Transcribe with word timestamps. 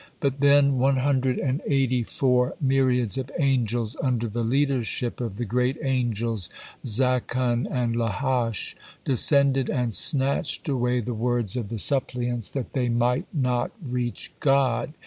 But 0.19 0.39
then 0.39 0.79
one 0.79 0.97
hundred 0.97 1.37
and 1.37 1.61
eighty 1.63 2.01
four 2.01 2.55
myriads 2.59 3.19
of 3.19 3.29
angels 3.37 3.95
under 4.01 4.27
the 4.27 4.43
leadership 4.43 5.21
of 5.21 5.37
the 5.37 5.45
great 5.45 5.77
angels 5.83 6.49
Zakun 6.83 7.67
and 7.69 7.95
Lahash 7.95 8.75
descended 9.05 9.69
and 9.69 9.93
snatched 9.93 10.67
away 10.67 11.01
the 11.01 11.13
words 11.13 11.55
of 11.55 11.69
the 11.69 11.77
suppliants, 11.77 12.49
that 12.53 12.73
they 12.73 12.89
might 12.89 13.27
not 13.31 13.73
reach 13.79 14.33
God. 14.39 14.95